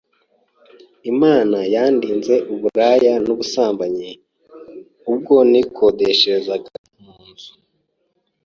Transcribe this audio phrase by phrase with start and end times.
[1.11, 4.11] Imana yandinze uburaya n’ubusambanyi
[5.11, 7.51] ubwo nikodesherezaga mu nzu